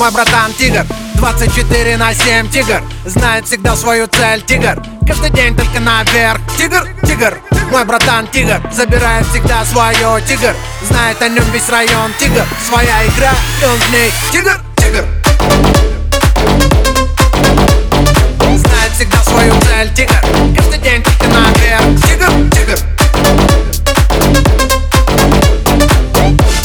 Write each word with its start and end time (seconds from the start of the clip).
Мой 0.00 0.10
братан 0.12 0.54
тигр. 0.54 0.86
24 1.16 1.98
на 1.98 2.14
7 2.14 2.48
тигр. 2.48 2.82
Знает 3.04 3.44
всегда 3.44 3.76
свою 3.76 4.06
цель 4.06 4.40
тигр. 4.40 4.82
Каждый 5.06 5.28
день 5.28 5.54
только 5.54 5.78
наверх. 5.78 6.40
Тигр, 6.56 6.88
тигр 7.06 7.38
Мой 7.70 7.84
братан 7.84 8.26
тигр. 8.28 8.62
Забирает 8.72 9.26
всегда 9.26 9.62
свое 9.66 10.22
тигр. 10.26 10.56
Знает 10.88 11.20
о 11.20 11.28
нем 11.28 11.44
весь 11.52 11.68
район 11.68 12.14
тигр. 12.18 12.46
Своя 12.66 13.06
игра 13.08 13.32
и 13.60 13.64
он 13.66 13.78
в 13.78 13.90
ней. 13.92 14.10
Тигр, 14.32 14.58
тигр. 14.76 15.04
Знает 18.56 18.92
всегда 18.94 19.22
свою 19.22 19.52
цель 19.60 19.92
тигр. 19.94 20.16
Каждый 20.56 20.78
день 20.78 21.02
только 21.02 21.26
наверх. 21.28 22.02
Тигр, 22.06 22.32
тигр. 22.52 22.78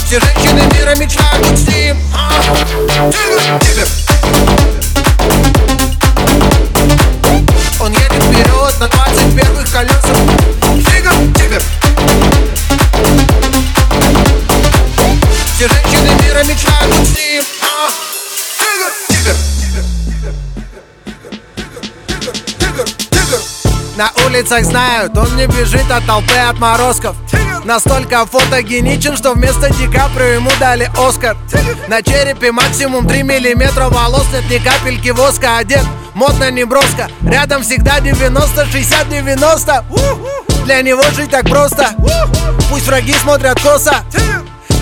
Все 0.08 0.22
женщины 0.22 0.62
мира 0.74 0.96
мечтают 0.96 1.60
с 1.60 1.68
ним 1.68 1.98
Он 2.98 3.12
едет 7.92 8.24
вперед 8.24 8.80
на 8.80 8.88
21 8.88 9.68
колесах. 9.72 10.18
Тигр, 10.62 11.12
тигр 11.36 11.62
Все 15.56 15.68
женщины 15.68 16.10
мира 16.24 16.42
мечтают 16.46 16.75
на 23.96 24.12
улицах 24.26 24.64
знают, 24.66 25.18
он 25.18 25.36
не 25.36 25.48
бежит 25.48 25.90
от 25.90 26.06
толпы 26.06 26.36
отморозков. 26.36 27.16
Настолько 27.64 28.26
фотогеничен, 28.26 29.18
что 29.18 29.34
вместо 29.34 29.74
Ди 29.74 29.88
Каприо 29.88 30.26
ему 30.26 30.52
дали 30.60 30.92
Оскар. 30.98 31.36
На 31.88 32.02
черепе 32.02 32.52
максимум 32.52 33.08
3 33.08 33.24
миллиметра 33.24 33.90
волос, 33.90 34.26
нет 34.32 34.50
ни 34.50 34.58
капельки 34.64 35.10
воска 35.10 35.58
Одет 35.58 35.84
модно 36.14 36.52
не 36.52 36.64
броско, 36.64 37.10
рядом 37.24 37.64
всегда 37.64 38.00
90, 38.00 38.66
60, 38.66 39.10
90 39.10 39.86
Для 40.66 40.82
него 40.82 41.04
жить 41.16 41.32
так 41.32 41.50
просто, 41.50 41.96
пусть 42.70 42.88
враги 42.88 43.14
смотрят 43.14 43.60
косо. 43.62 43.96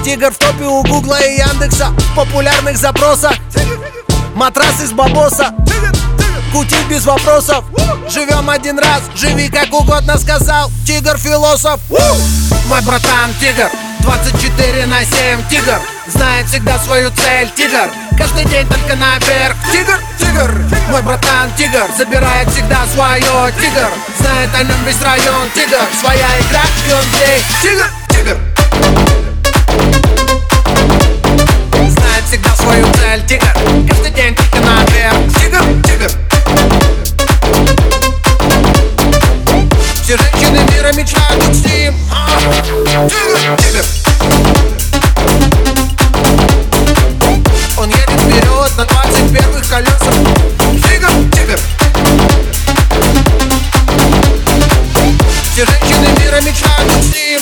Тигр 0.03 0.31
в 0.31 0.37
топе 0.37 0.65
у 0.65 0.83
Гугла 0.83 1.21
и 1.21 1.37
Яндекса. 1.37 1.87
В 1.87 2.15
популярных 2.15 2.77
запросах 2.77 3.33
Матрас 4.35 4.81
из 4.81 4.91
бабоса 4.91 5.53
Кутить 6.53 6.85
без 6.87 7.03
вопросов. 7.05 7.65
Живем 8.07 8.47
один 8.47 8.77
раз, 8.77 9.01
живи 9.15 9.49
как 9.49 9.73
угодно 9.73 10.19
сказал 10.19 10.71
Тигр 10.85 11.17
философ. 11.17 11.79
Мой 12.67 12.79
братан 12.83 13.33
тигр 13.39 13.71
24 14.01 14.85
на 14.85 15.03
7 15.03 15.47
тигр. 15.49 15.81
Знает 16.07 16.47
всегда 16.47 16.77
свою 16.77 17.09
цель 17.09 17.49
тигр. 17.55 17.89
Каждый 18.19 18.45
день 18.45 18.67
только 18.67 18.95
наверх. 18.95 19.55
Тигр, 19.71 19.99
тигр 20.19 20.61
Мой 20.91 21.01
братан 21.01 21.51
тигр. 21.57 21.87
Забирает 21.97 22.47
всегда 22.49 22.85
свое 22.93 23.51
тигр. 23.59 23.89
Знает 24.19 24.49
о 24.55 24.63
нем 24.63 24.83
весь 24.85 25.01
район 25.01 25.49
тигр. 25.55 25.81
Своя 25.99 26.27
игра 26.39 26.61
и 26.87 26.93
он 26.93 27.05
ней 27.17 27.43
Тигр, 27.63 27.89
тигр. 28.09 28.37
Знает 31.89 32.23
всегда 32.27 32.55
свою 32.57 32.85
цель 32.93 33.25
тигр. 33.25 33.47
Каждый 33.89 34.11
день 34.11 34.35
Он 47.77 47.89
едет 47.89 48.09
вперед 48.09 48.77
на 48.77 48.85
20 48.85 49.37
первых 49.37 49.69
колесах 49.69 50.13
Все 55.51 55.65
женщины 55.65 56.07
мира 56.21 56.39
мечтают 56.41 56.91
Steam 57.03 57.41